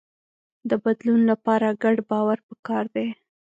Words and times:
د 0.69 0.71
بدلون 0.83 1.21
لپاره 1.31 1.77
ګډ 1.83 1.97
باور 2.09 2.37
پکار 2.49 2.85
دی. 2.95 3.07